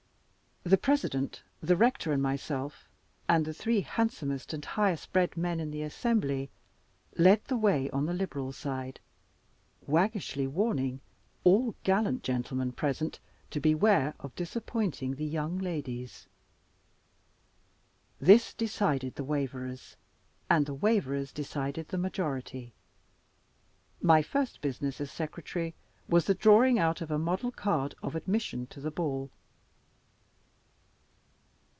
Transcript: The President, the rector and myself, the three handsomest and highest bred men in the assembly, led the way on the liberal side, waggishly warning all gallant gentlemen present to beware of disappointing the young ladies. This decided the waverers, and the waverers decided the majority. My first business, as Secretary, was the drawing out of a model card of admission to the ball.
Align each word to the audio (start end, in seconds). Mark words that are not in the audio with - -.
The 0.63 0.77
President, 0.77 1.41
the 1.59 1.75
rector 1.75 2.13
and 2.13 2.21
myself, 2.21 2.87
the 3.27 3.51
three 3.51 3.81
handsomest 3.81 4.53
and 4.53 4.63
highest 4.63 5.11
bred 5.11 5.35
men 5.35 5.59
in 5.59 5.71
the 5.71 5.81
assembly, 5.81 6.51
led 7.17 7.43
the 7.45 7.57
way 7.57 7.89
on 7.89 8.05
the 8.05 8.13
liberal 8.13 8.51
side, 8.53 8.99
waggishly 9.87 10.45
warning 10.45 11.01
all 11.43 11.73
gallant 11.83 12.21
gentlemen 12.23 12.71
present 12.73 13.19
to 13.49 13.59
beware 13.59 14.13
of 14.19 14.35
disappointing 14.35 15.15
the 15.15 15.25
young 15.25 15.57
ladies. 15.57 16.27
This 18.19 18.53
decided 18.53 19.15
the 19.15 19.23
waverers, 19.25 19.95
and 20.47 20.67
the 20.67 20.75
waverers 20.75 21.33
decided 21.33 21.87
the 21.87 21.97
majority. 21.97 22.71
My 23.99 24.21
first 24.21 24.61
business, 24.61 25.01
as 25.01 25.11
Secretary, 25.11 25.73
was 26.07 26.25
the 26.25 26.35
drawing 26.35 26.77
out 26.77 27.01
of 27.01 27.09
a 27.09 27.17
model 27.17 27.51
card 27.51 27.95
of 28.03 28.13
admission 28.15 28.67
to 28.67 28.79
the 28.79 28.91
ball. 28.91 29.31